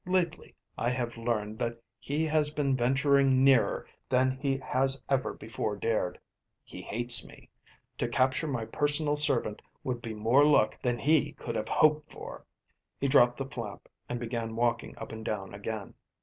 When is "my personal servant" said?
8.47-9.61